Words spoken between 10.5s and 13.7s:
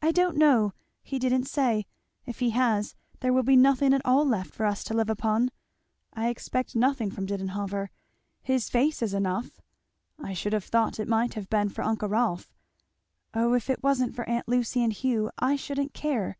have thought it might have been for uncle Rolf. O if